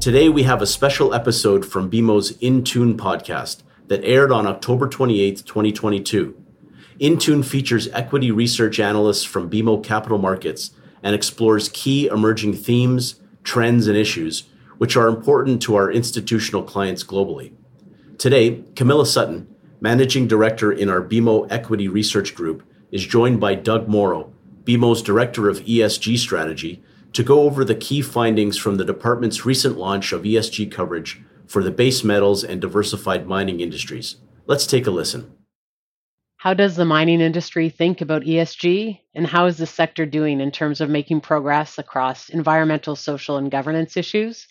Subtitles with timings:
[0.00, 4.88] Today, we have a special episode from BMO's In Tune podcast that aired on October
[4.88, 6.40] 28, 2022.
[7.00, 10.70] In Tune features equity research analysts from BMO Capital Markets
[11.02, 14.44] and explores key emerging themes, trends, and issues
[14.78, 17.52] which are important to our institutional clients globally.
[18.18, 19.48] Today, Camilla Sutton,
[19.80, 24.32] Managing Director in our BMO Equity Research Group, is joined by Doug Morrow,
[24.64, 26.82] BMO's Director of ESG Strategy,
[27.16, 31.62] to go over the key findings from the department's recent launch of ESG coverage for
[31.62, 34.16] the base metals and diversified mining industries.
[34.44, 35.32] Let's take a listen.
[36.36, 40.50] How does the mining industry think about ESG, and how is the sector doing in
[40.50, 44.46] terms of making progress across environmental, social, and governance issues?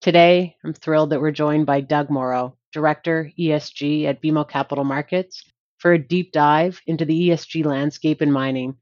[0.00, 5.42] Today, I'm thrilled that we're joined by Doug Morrow, Director ESG at BMO Capital Markets,
[5.78, 8.76] for a deep dive into the ESG landscape in mining.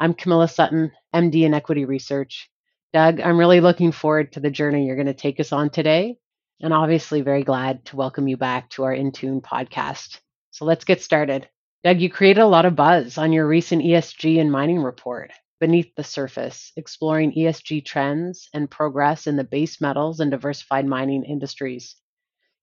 [0.00, 2.48] I'm Camilla Sutton, MD in Equity Research,
[2.92, 6.18] Doug, I'm really looking forward to the journey you're going to take us on today,
[6.60, 10.20] and obviously very glad to welcome you back to our In Tune podcast.
[10.50, 11.48] So let's get started.
[11.84, 15.94] Doug, you created a lot of buzz on your recent ESG and mining report, Beneath
[15.96, 21.96] the Surface, exploring ESG trends and progress in the base metals and diversified mining industries.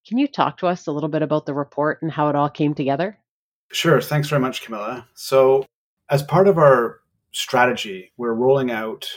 [0.07, 2.49] Can you talk to us a little bit about the report and how it all
[2.49, 3.17] came together?
[3.71, 3.99] Sure.
[3.99, 5.07] Thanks very much, Camilla.
[5.15, 5.65] So,
[6.07, 6.99] as part of our
[7.31, 9.09] strategy, we're rolling out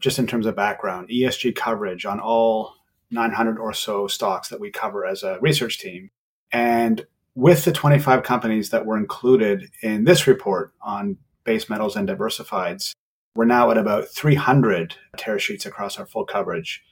[0.00, 2.74] just in terms of background, ESG coverage on all
[3.10, 6.10] 900 or so stocks that we cover as a research team.
[6.52, 12.08] And with the 25 companies that were included in this report on base metals and
[12.08, 12.92] diversifieds,
[13.34, 16.82] we're now at about 300 tear sheets across our full coverage,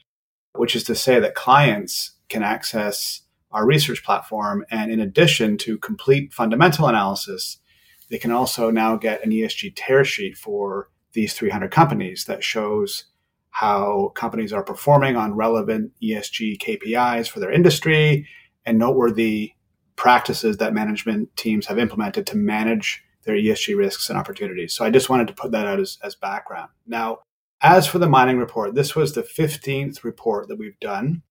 [0.54, 4.64] which is to say that clients can access our research platform.
[4.70, 7.58] And in addition to complete fundamental analysis,
[8.10, 13.06] they can also now get an ESG tear sheet for these 300 companies that shows
[13.50, 18.28] how companies are performing on relevant ESG KPIs for their industry
[18.66, 19.52] and noteworthy
[19.96, 24.74] practices that management teams have implemented to manage their ESG risks and opportunities.
[24.74, 26.68] So I just wanted to put that out as, as background.
[26.86, 27.20] Now,
[27.62, 31.22] as for the mining report, this was the 15th report that we've done.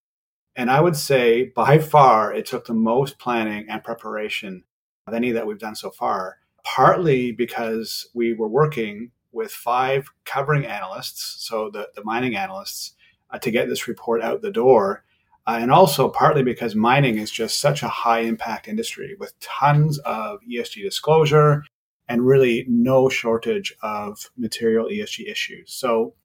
[0.56, 4.64] And I would say by far it took the most planning and preparation
[5.06, 10.66] of any that we've done so far, partly because we were working with five covering
[10.66, 12.94] analysts, so the, the mining analysts,
[13.30, 15.04] uh, to get this report out the door.
[15.48, 20.00] Uh, and also partly because mining is just such a high impact industry with tons
[20.00, 21.64] of ESG disclosure
[22.08, 25.72] and really no shortage of material ESG issues.
[25.72, 26.16] So,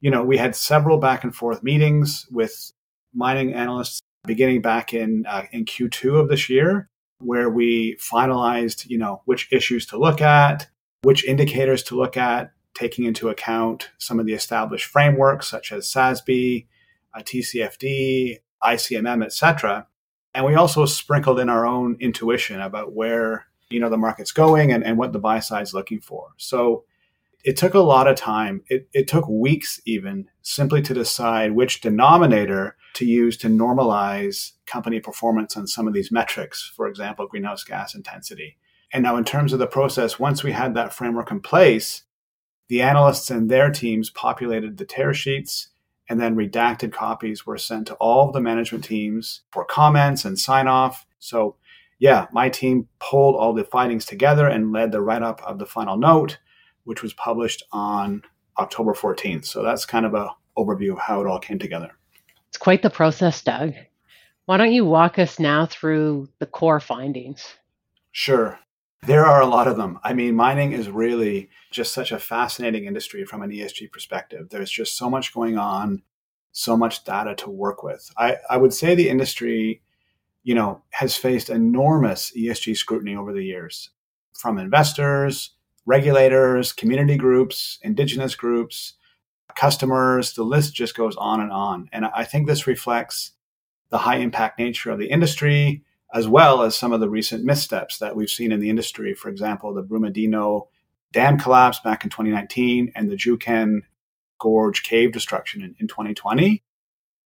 [0.00, 2.72] you know, we had several back and forth meetings with
[3.12, 6.88] mining analysts beginning back in uh, in Q2 of this year,
[7.18, 10.68] where we finalized, you know, which issues to look at,
[11.02, 15.86] which indicators to look at, taking into account some of the established frameworks such as
[15.86, 16.66] SASB,
[17.14, 19.86] uh, TCFD, ICMM, etc.
[20.34, 24.72] And we also sprinkled in our own intuition about where you know the market's going
[24.72, 26.28] and, and what the buy side's looking for.
[26.36, 26.84] So
[27.42, 28.62] it took a lot of time.
[28.68, 35.00] It, it took weeks even simply to decide which denominator to use to normalize company
[35.00, 38.58] performance on some of these metrics, for example, greenhouse gas intensity.
[38.92, 42.02] And now, in terms of the process, once we had that framework in place,
[42.68, 45.68] the analysts and their teams populated the tear sheets,
[46.08, 50.38] and then redacted copies were sent to all of the management teams for comments and
[50.38, 51.06] sign off.
[51.20, 51.56] So,
[52.00, 55.66] yeah, my team pulled all the findings together and led the write up of the
[55.66, 56.38] final note,
[56.84, 58.22] which was published on
[58.58, 59.44] October 14th.
[59.44, 61.90] So, that's kind of a overview of how it all came together.
[62.48, 63.74] It's quite the process, Doug.
[64.46, 67.54] Why don't you walk us now through the core findings?
[68.10, 68.58] Sure.
[69.02, 69.98] There are a lot of them.
[70.04, 74.50] I mean, mining is really just such a fascinating industry from an ESG perspective.
[74.50, 76.02] There's just so much going on,
[76.52, 78.10] so much data to work with.
[78.18, 79.80] I, I would say the industry,
[80.42, 83.90] you know, has faced enormous ESG scrutiny over the years
[84.34, 85.52] from investors,
[85.86, 88.94] regulators, community groups, indigenous groups,
[89.56, 90.34] customers.
[90.34, 91.88] The list just goes on and on.
[91.90, 93.32] And I think this reflects
[93.88, 97.98] the high impact nature of the industry as well as some of the recent missteps
[97.98, 99.14] that we've seen in the industry.
[99.14, 100.66] For example, the Brumadinho
[101.12, 103.82] dam collapse back in 2019 and the Juukan
[104.38, 106.62] gorge cave destruction in, in 2020.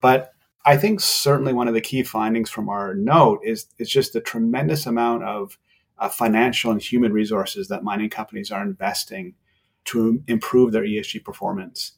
[0.01, 0.33] But
[0.65, 4.21] I think certainly one of the key findings from our note is, is just the
[4.21, 5.59] tremendous amount of
[5.99, 9.35] uh, financial and human resources that mining companies are investing
[9.85, 11.93] to improve their ESG performance.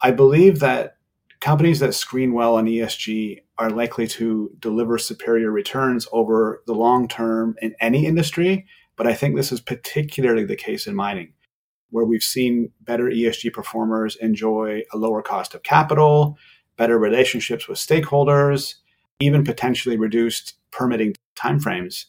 [0.00, 0.96] I believe that
[1.40, 7.08] companies that screen well on ESG are likely to deliver superior returns over the long
[7.08, 8.66] term in any industry.
[8.96, 11.32] But I think this is particularly the case in mining,
[11.90, 16.36] where we've seen better ESG performers enjoy a lower cost of capital,
[16.76, 18.74] better relationships with stakeholders,
[19.20, 22.06] even potentially reduced permitting timeframes,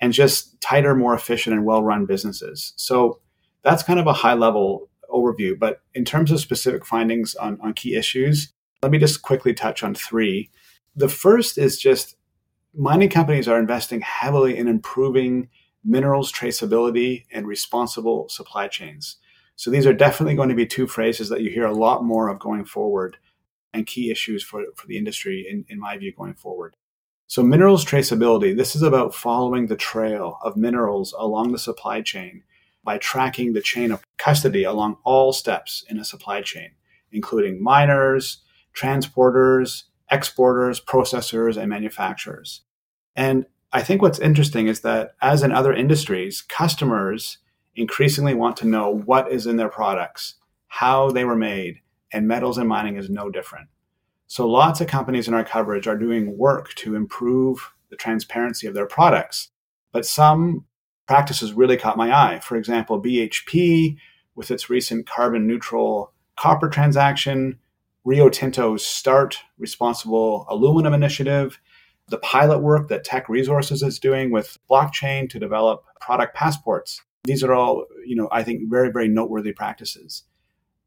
[0.00, 2.72] and just tighter, more efficient, and well run businesses.
[2.76, 3.20] So
[3.62, 5.58] that's kind of a high level overview.
[5.58, 8.52] But in terms of specific findings on, on key issues,
[8.82, 10.50] let me just quickly touch on three.
[10.94, 12.16] The first is just
[12.74, 15.48] mining companies are investing heavily in improving
[15.84, 19.16] minerals traceability and responsible supply chains.
[19.56, 22.28] So these are definitely going to be two phrases that you hear a lot more
[22.28, 23.16] of going forward
[23.74, 26.76] and key issues for, for the industry, in, in my view, going forward.
[27.26, 32.42] So minerals traceability, this is about following the trail of minerals along the supply chain
[32.84, 36.72] by tracking the chain of custody along all steps in a supply chain,
[37.10, 38.42] including miners,
[38.74, 42.60] transporters, exporters, processors, and manufacturers.
[43.16, 47.38] And I think what's interesting is that, as in other industries, customers
[47.74, 50.34] increasingly want to know what is in their products,
[50.68, 51.80] how they were made,
[52.12, 53.68] and metals and mining is no different.
[54.26, 58.74] So, lots of companies in our coverage are doing work to improve the transparency of
[58.74, 59.48] their products,
[59.92, 60.66] but some
[61.06, 62.40] practices really caught my eye.
[62.40, 63.96] For example, BHP,
[64.34, 67.58] with its recent carbon neutral copper transaction,
[68.04, 71.60] Rio Tinto's START Responsible Aluminum Initiative,
[72.08, 77.00] the pilot work that Teck Resources is doing with blockchain to develop product passports.
[77.24, 80.24] These are all, you know, I think very, very noteworthy practices.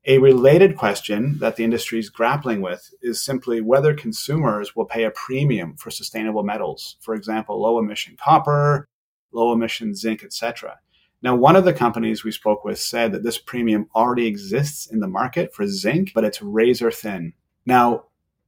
[0.06, 5.06] A related question that the industry is grappling with is simply whether consumers will pay
[5.06, 8.90] a premium for sustainable metals, for example, low emission copper,
[9.32, 10.80] low emission zinc, etc.
[11.26, 15.00] Now, one of the companies we spoke with said that this premium already exists in
[15.00, 17.34] the market for zinc, but it's razor thin.
[17.66, 18.04] Now,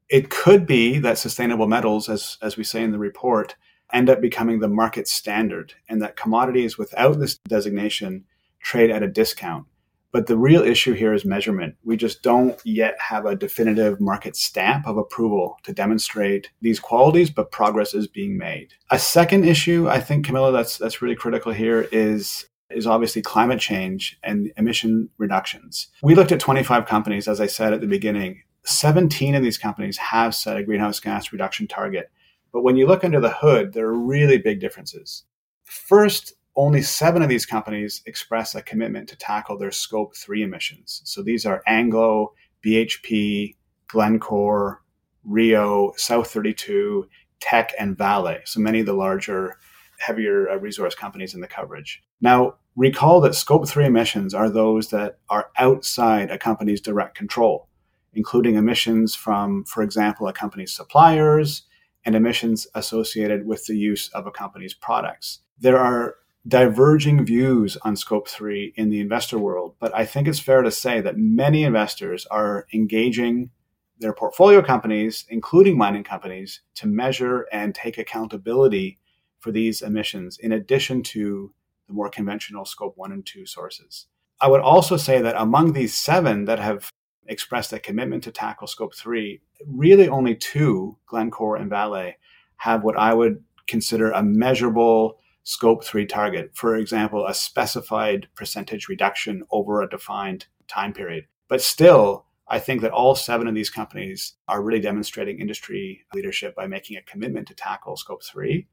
[0.10, 3.56] it could be that sustainable metals, as, as we say in the report,
[3.92, 8.26] end up becoming the market standard and that commodities without this designation
[8.60, 9.66] trade at a discount.
[10.12, 11.78] But the real issue here is measurement.
[11.84, 17.32] We just don't yet have a definitive market stamp of approval to demonstrate these qualities,
[17.32, 18.76] but progress is being made.
[18.92, 23.60] A second issue, I think, Camilla, that's that's really critical here is is obviously climate
[23.60, 25.88] change and emission reductions.
[26.04, 28.44] We looked at 25 companies, as I said at the beginning.
[28.66, 32.12] 17 of these companies have set a greenhouse gas reduction target.
[32.52, 35.24] But when you look under the hood, there are really big differences.
[35.64, 41.02] First, only seven of these companies express a commitment to tackle their scope three emissions.
[41.06, 42.34] So these are Anglo,
[42.66, 43.56] BHP,
[43.88, 44.82] Glencore,
[45.24, 47.08] Rio, South 32,
[47.40, 48.40] Teck, and Vale.
[48.46, 49.58] So many of the larger
[50.00, 52.02] heavier uh, resource companies in the coverage.
[52.22, 57.68] Now, recall that scope three emissions are those that are outside a company's direct control,
[58.14, 61.64] including emissions from, for example, a company's suppliers
[62.06, 65.40] and emissions associated with the use of a company's products.
[65.60, 66.16] There are
[66.48, 70.72] diverging views on scope three in the investor world, but I think it's fair to
[70.72, 73.50] say that many investors are engaging
[74.00, 79.00] their portfolio companies, including mining companies, to measure and take accountability
[79.40, 81.52] for these emissions, in addition to
[81.88, 84.08] the more conventional scope one and two sources.
[84.40, 86.92] I would also say that among these seven that have
[87.28, 92.14] expressed a commitment to tackle scope three, really only two, Glencore and Vale,
[92.58, 96.52] have what I would consider a measurable scope three target.
[96.54, 101.26] For example, a specified percentage reduction over a defined time period.
[101.48, 106.56] But still, I think that all seven of these companies are really demonstrating industry leadership
[106.56, 108.68] by making a commitment to tackle scope three.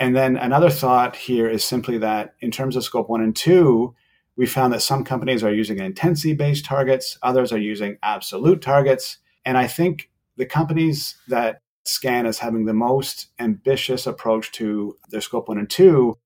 [0.00, 3.94] And then another thought here is simply that in terms of scope one and two,
[4.36, 9.18] we found that some companies are using intensity based targets, others are using absolute targets.
[9.44, 15.20] And I think the companies that scan as having the most ambitious approach to their
[15.20, 16.18] scope one and two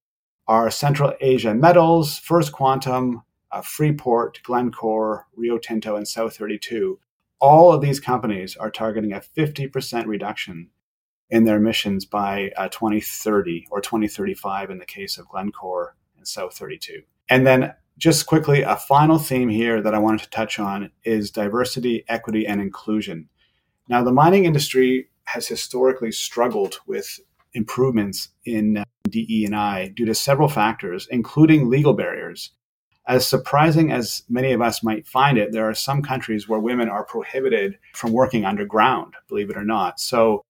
[0.46, 3.22] are Central Asia Metals, First Quantum,
[3.52, 6.98] uh, Freeport, Glencore, Rio Tinto, and South 32.
[7.40, 10.70] All of these companies are targeting a 50% reduction
[11.30, 16.54] in their emissions by uh, 2030 or 2035 in the case of Glencore and South
[16.56, 17.02] 32.
[17.28, 21.30] And then just quickly, a final theme here that I wanted to touch on is
[21.30, 23.28] diversity, equity, and inclusion.
[23.88, 27.18] Now, the mining industry has historically struggled with
[27.54, 32.52] improvements in uh, DE and I due to several factors, including legal barriers.
[33.06, 36.90] as surprising as many of us might find it, there are some countries where women
[36.90, 39.98] are prohibited from working underground, believe it or not.
[39.98, 40.44] So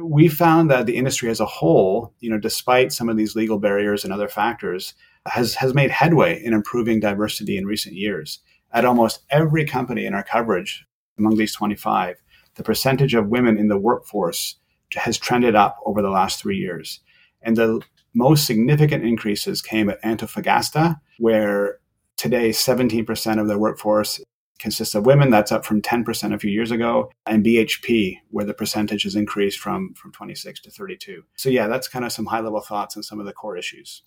[0.00, 3.58] we found that the industry as a whole, you know, despite some of these legal
[3.58, 4.94] barriers and other factors,
[5.26, 8.40] has, has made headway in improving diversity in recent years.
[8.72, 10.84] At almost every company in our coverage
[11.18, 12.16] among these 25,
[12.54, 14.56] the percentage of women in the workforce
[14.94, 17.00] has trended up over the last three years.
[17.42, 17.80] And the
[18.14, 21.78] most significant increases came at Antofagasta, where
[22.16, 24.20] today 17% of their workforce
[24.60, 25.30] consists of women.
[25.30, 27.10] That's up from 10% a few years ago.
[27.26, 31.24] And BHP, where the percentage has increased from, from 26 to 32.
[31.36, 34.02] So, yeah, that's kind of some high level thoughts on some of the core issues.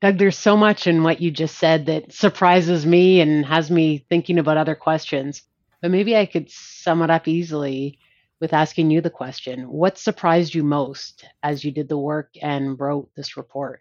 [0.00, 4.04] Doug, there's so much in what you just said that surprises me and has me
[4.08, 5.42] thinking about other questions.
[5.80, 7.98] But maybe I could sum it up easily
[8.40, 12.78] with asking you the question What surprised you most as you did the work and
[12.78, 13.80] wrote this report?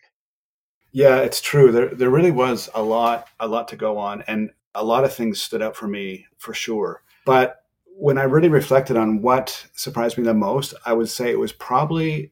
[0.92, 1.72] Yeah, it's true.
[1.72, 4.24] There, there really was a lot, a lot to go on.
[4.28, 7.04] And a lot of things stood out for me for sure.
[7.26, 11.40] But when I really reflected on what surprised me the most, I would say it
[11.40, 12.32] was probably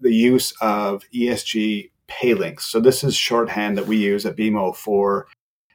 [0.00, 2.66] the use of ESG pay links.
[2.66, 5.26] So this is shorthand that we use at BMO for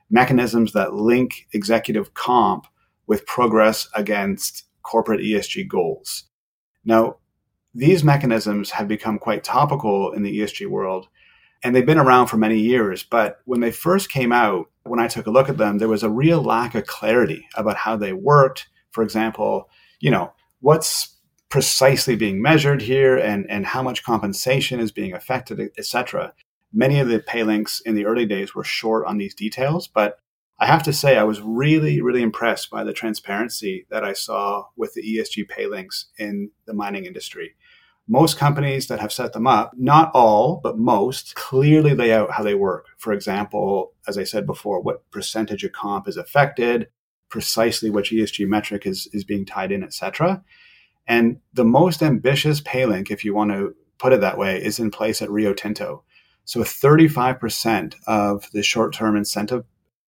[0.09, 2.67] mechanisms that link executive comp
[3.07, 6.25] with progress against corporate ESG goals.
[6.85, 7.17] Now,
[7.73, 11.07] these mechanisms have become quite topical in the ESG world
[11.63, 13.03] and they've been around for many years.
[13.03, 16.03] But when they first came out, when I took a look at them, there was
[16.03, 18.67] a real lack of clarity about how they worked.
[18.91, 21.15] For example, you know, what's
[21.49, 26.33] precisely being measured here and, and how much compensation is being affected, etc.
[26.73, 30.19] Many of the pay links in the early days were short on these details, but
[30.59, 34.65] I have to say I was really, really impressed by the transparency that I saw
[34.75, 37.55] with the ESG pay links in the mining industry.
[38.09, 42.43] Most companies that have set them up, not all, but most, clearly lay out how
[42.43, 42.85] they work.
[42.97, 46.87] For example, as I said before, what percentage of comp is affected,
[47.29, 50.41] precisely which ESG metric is, is being tied in, etc.
[51.05, 54.79] And the most ambitious pay link, if you want to put it that way, is
[54.79, 56.03] in place at Rio Tinto.
[56.45, 59.65] So 35% of the short term incentive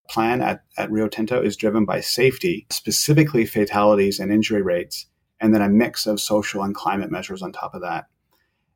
[0.10, 5.06] plan at, at Rio Tinto is driven by safety, specifically fatalities and injury rates
[5.39, 8.05] and then a mix of social and climate measures on top of that.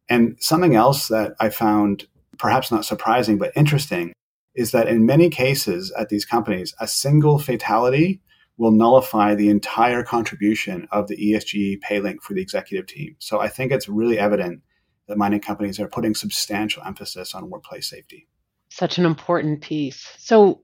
[0.09, 4.13] And something else that I found perhaps not surprising but interesting
[4.55, 8.21] is that in many cases at these companies, a single fatality
[8.57, 13.15] will nullify the entire contribution of the ESG pay link for the executive team.
[13.19, 14.61] So I think it's really evident
[15.07, 18.27] that mining companies are putting substantial emphasis on workplace safety.
[18.69, 20.07] Such an important piece.
[20.17, 20.61] So,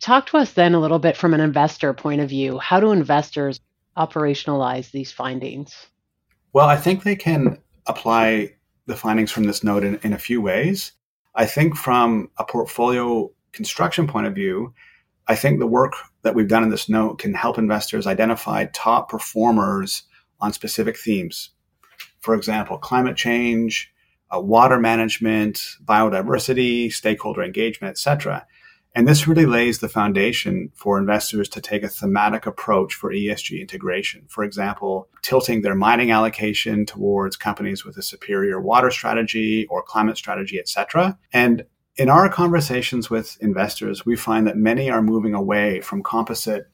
[0.00, 2.58] talk to us then a little bit from an investor point of view.
[2.58, 3.60] How do investors
[4.00, 5.86] operationalize these findings?
[6.52, 8.54] Well, I think they can apply
[8.86, 10.92] the findings from this note in, in a few ways.
[11.34, 14.74] I think from a portfolio construction point of view,
[15.28, 15.92] I think the work
[16.22, 20.02] that we've done in this note can help investors identify top performers
[20.40, 21.50] on specific themes.
[22.20, 23.92] For example, climate change,
[24.34, 28.46] uh, water management, biodiversity, stakeholder engagement, etc.
[28.94, 33.60] And this really lays the foundation for investors to take a thematic approach for ESG
[33.60, 34.24] integration.
[34.28, 40.16] For example, tilting their mining allocation towards companies with a superior water strategy or climate
[40.16, 41.16] strategy, etc.
[41.32, 41.66] And
[41.96, 46.64] in our conversations with investors, we find that many are moving away from composite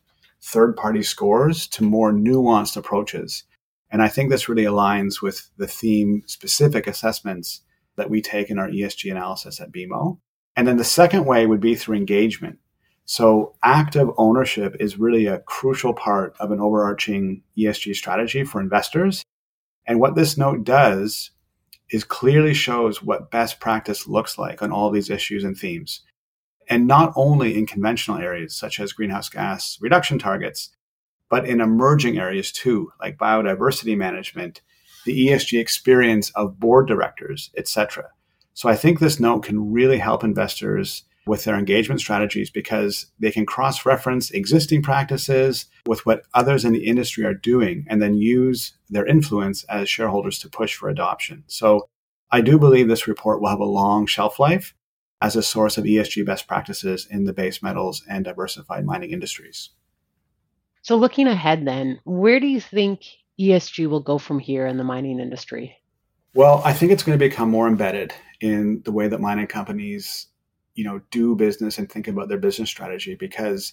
[0.41, 3.45] third party scores to more nuanced approaches.
[3.91, 7.63] And I think this really aligns with the theme specific assessments
[7.97, 10.19] that we take in our ESG analysis at BMO.
[10.57, 12.59] And then the second way would be through engagement.
[13.05, 19.23] So active ownership is really a crucial part of an overarching ESG strategy for investors.
[19.87, 21.31] And what this note does
[21.91, 26.01] is clearly shows what best practice looks like on all these issues and themes.
[26.69, 30.71] And not only in conventional areas such as greenhouse gas reduction targets,
[31.29, 34.63] but in emerging areas too, like biodiversity management,
[35.05, 38.11] the ESG experience of board directors, etc.
[38.57, 43.31] So I think this note can really help investors with their engagement strategies because they
[43.31, 48.17] can cross reference existing practices with what others in the industry are doing and then
[48.17, 51.45] use their influence as shareholders to push for adoption.
[51.49, 51.91] So
[52.31, 54.73] I do believe this report will have a long shelf life
[55.21, 59.69] as a source of ESG best practices in the base metals and diversified mining industries.
[60.81, 63.03] So, looking ahead, then, where do you think
[63.39, 65.77] ESG will go from here in the mining industry?
[66.37, 68.13] Well, I think it's going to become more embedded
[68.43, 70.27] in the way that mining companies,
[70.75, 73.73] you know, do business and think about their business strategy because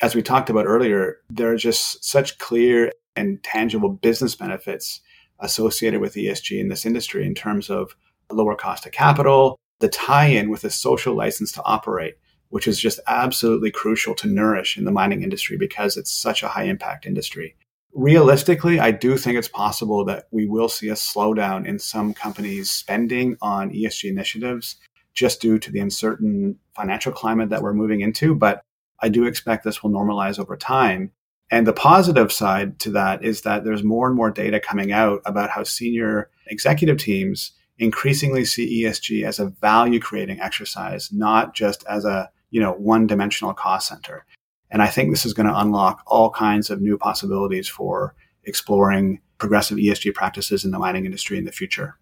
[0.00, 5.02] as we talked about earlier, there are just such clear and tangible business benefits
[5.40, 7.94] associated with ESG in this industry in terms of
[8.32, 12.14] lower cost of capital, the tie in with a social license to operate.
[12.48, 16.48] which is just absolutely crucial to nourish in the mining industry because it's such a
[16.48, 17.54] high impact industry.
[17.92, 22.70] Realistically, I do think it's possible that we will see a slowdown in some companies'
[22.70, 24.76] spending on ESG initiatives
[25.12, 28.34] just due to the uncertain financial climate that we're moving into.
[28.34, 28.62] But
[29.00, 31.10] I do expect this will normalize over time.
[31.50, 35.20] And the positive side to that is that there's more and more data coming out
[35.26, 41.82] about how senior executive teams increasingly see ESG as a value creating exercise, not just
[41.88, 44.24] as a, you know, one dimensional cost center.
[44.70, 49.20] And I think this is going to unlock all kinds of new possibilities for exploring
[49.38, 51.98] progressive ESG practices in the mining industry in the future.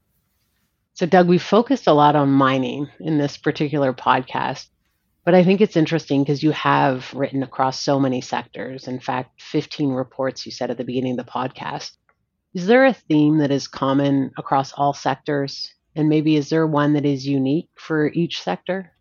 [0.95, 4.67] So, Doug, we focused a lot on mining in this particular podcast,
[5.25, 8.89] but I think it's interesting because you have written across so many sectors.
[8.89, 11.93] In fact, 15 reports you said at the beginning of the podcast.
[12.55, 15.73] Is there a theme that is common across all sectors?
[15.95, 18.93] And maybe is there one that is unique for each sector?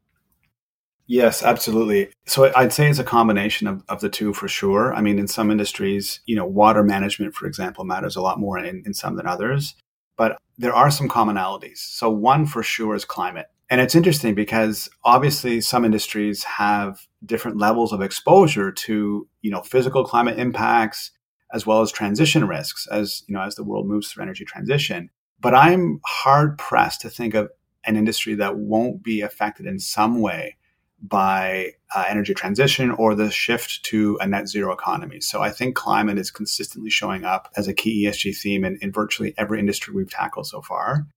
[1.07, 2.09] Yes, absolutely.
[2.25, 4.93] So I'd say it's a combination of, of the two for sure.
[4.93, 8.59] I mean, in some industries, you know, water management, for example, matters a lot more
[8.59, 9.75] in, in some than others,
[10.17, 11.77] but there are some commonalities.
[11.77, 13.47] So one for sure is climate.
[13.69, 19.61] And it's interesting because obviously some industries have different levels of exposure to, you know,
[19.61, 21.11] physical climate impacts
[21.53, 25.09] as well as transition risks as, you know, as the world moves through energy transition.
[25.39, 27.49] But I'm hard pressed to think of
[27.85, 30.56] an industry that won't be affected in some way
[31.01, 35.21] by uh, energy transition or the shift to a net zero economy.
[35.21, 38.91] So I think climate is consistently showing up as a key ESG theme in, in
[38.91, 41.07] virtually every industry we've tackled so far.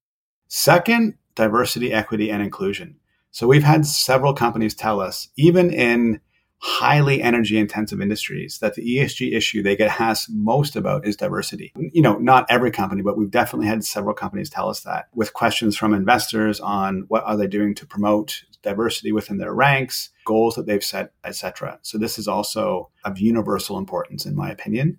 [0.49, 2.97] Second, diversity, equity, and inclusion.
[3.31, 6.21] So we've had several companies tell us, even in
[6.63, 11.73] highly energy intensive industries that the ESG issue they get asked most about is diversity.
[11.77, 15.33] You know, not every company, but we've definitely had several companies tell us that with
[15.33, 20.55] questions from investors on what are they doing to promote diversity within their ranks, goals
[20.55, 21.79] that they've set, etc.
[21.83, 24.99] So this is also of universal importance in my opinion.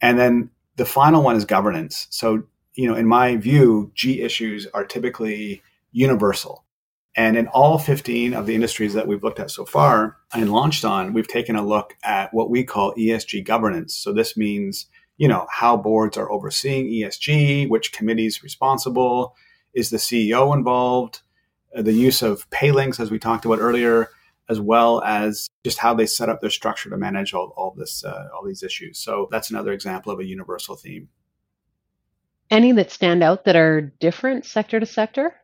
[0.00, 2.06] And then the final one is governance.
[2.10, 6.64] So, you know, in my view, G issues are typically universal.
[7.16, 10.84] And in all 15 of the industries that we've looked at so far and launched
[10.84, 13.94] on, we've taken a look at what we call ESG governance.
[13.96, 14.86] So this means,
[15.16, 19.34] you know, how boards are overseeing ESG, which committees responsible,
[19.74, 21.20] is the CEO involved,
[21.74, 24.10] the use of pay links, as we talked about earlier,
[24.48, 28.04] as well as just how they set up their structure to manage all, all this,
[28.04, 28.98] uh, all these issues.
[28.98, 31.08] So that's another example of a universal theme.
[32.50, 35.34] Any that stand out that are different sector to sector?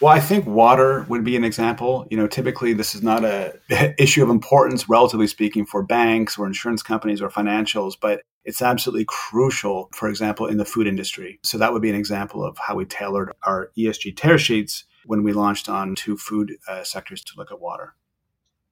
[0.00, 2.06] Well, I think water would be an example.
[2.10, 3.58] You know, typically this is not a
[4.00, 9.06] issue of importance, relatively speaking, for banks or insurance companies or financials, but it's absolutely
[9.06, 11.40] crucial, for example, in the food industry.
[11.42, 15.22] So that would be an example of how we tailored our ESG tear sheets when
[15.22, 17.94] we launched on two food uh, sectors to look at water.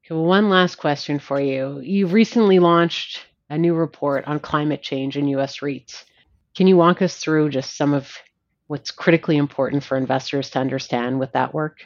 [0.05, 1.81] Okay, well, one last question for you.
[1.81, 6.05] You recently launched a new report on climate change in US REITs.
[6.55, 8.13] Can you walk us through just some of
[8.67, 11.79] what's critically important for investors to understand with that work?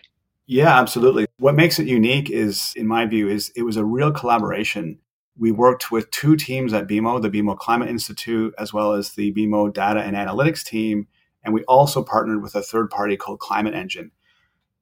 [0.46, 1.26] Yeah, absolutely.
[1.38, 4.98] What makes it unique is, in my view, is it was a real collaboration.
[5.38, 9.32] We worked with two teams at BMO, the BMO Climate Institute, as well as the
[9.32, 11.06] BMO Data and Analytics team.
[11.44, 14.10] And we also partnered with a third party called Climate Engine.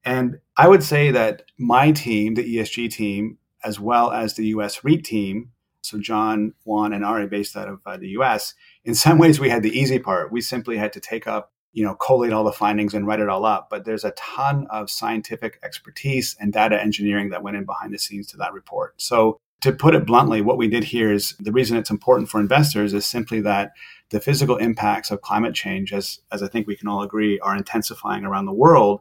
[0.04, 4.84] And I would say that my team, the ESG team, as well as the US
[4.84, 5.50] REIT team,
[5.82, 9.50] so John, Juan, and Ari, based out of uh, the US, in some ways we
[9.50, 10.32] had the easy part.
[10.32, 13.28] We simply had to take up you know, collate all the findings and write it
[13.28, 13.68] all up.
[13.70, 17.98] But there's a ton of scientific expertise and data engineering that went in behind the
[17.98, 19.00] scenes to that report.
[19.00, 22.40] So to put it bluntly, what we did here is the reason it's important for
[22.40, 23.72] investors is simply that
[24.10, 27.56] the physical impacts of climate change, as, as I think we can all agree, are
[27.56, 29.00] intensifying around the world.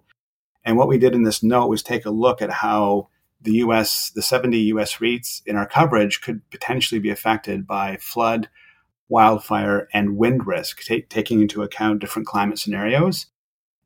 [0.68, 3.08] And what we did in this note was take a look at how
[3.40, 8.50] the US, the 70 US REITs in our coverage could potentially be affected by flood,
[9.08, 13.28] wildfire, and wind risk, t- taking into account different climate scenarios.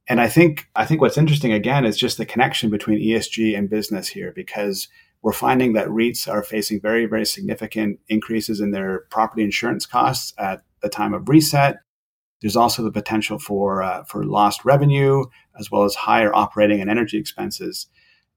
[0.09, 3.69] And I think I think what's interesting again is just the connection between ESG and
[3.69, 4.87] business here, because
[5.21, 10.33] we're finding that REITs are facing very very significant increases in their property insurance costs
[10.39, 11.75] at the time of reset.
[12.41, 15.23] There's also the potential for uh, for lost revenue
[15.59, 17.87] as well as higher operating and energy expenses.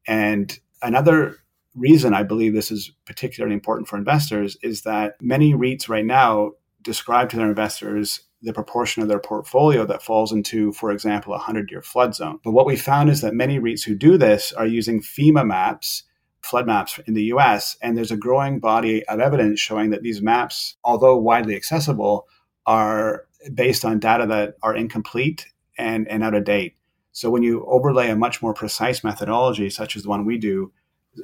[0.06, 1.38] And another
[1.74, 6.52] reason I believe this is particularly important for investors is that many REITs right now
[6.82, 11.38] describe to their investors the proportion of their portfolio that falls into, for example, a
[11.38, 12.38] 100 year flood zone.
[12.44, 16.04] But what we found is that many REITs who do this are using FEMA maps,
[16.42, 20.20] flood maps in the US, and there's a growing body of evidence showing that these
[20.20, 22.26] maps, although widely accessible,
[22.66, 26.76] are based on data that are incomplete and, and out of date.
[27.12, 30.72] So when you overlay a much more precise methodology, such as the one we do,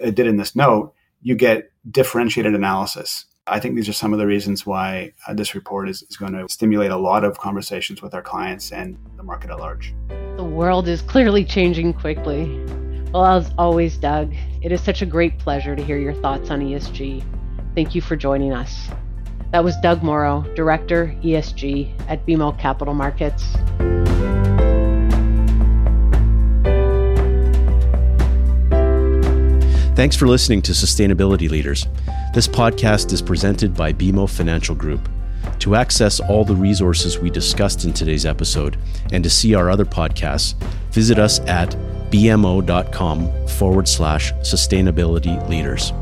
[0.00, 3.26] it did in this note, you get differentiated analysis.
[3.46, 6.32] I think these are some of the reasons why uh, this report is, is going
[6.34, 9.92] to stimulate a lot of conversations with our clients and the market at large.
[10.36, 12.64] The world is clearly changing quickly.
[13.12, 16.60] Well, as always, Doug, it is such a great pleasure to hear your thoughts on
[16.60, 17.24] ESG.
[17.74, 18.88] Thank you for joining us.
[19.52, 23.56] That was Doug Morrow, Director, ESG at BMO Capital Markets.
[29.96, 31.86] Thanks for listening to Sustainability Leaders.
[32.32, 35.08] This podcast is presented by BMO Financial Group.
[35.58, 38.78] To access all the resources we discussed in today's episode
[39.12, 40.54] and to see our other podcasts,
[40.92, 41.70] visit us at
[42.10, 45.92] bmo.com forward slash sustainability leaders.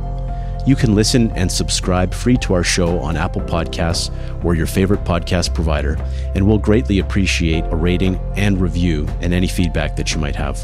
[0.69, 4.13] You can listen and subscribe free to our show on Apple Podcasts
[4.45, 5.97] or your favorite podcast provider,
[6.35, 10.63] and we'll greatly appreciate a rating and review and any feedback that you might have.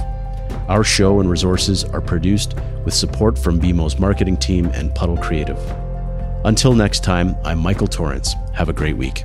[0.69, 5.59] Our show and resources are produced with support from BMO's marketing team and Puddle Creative.
[6.45, 8.35] Until next time, I'm Michael Torrance.
[8.53, 9.25] Have a great week.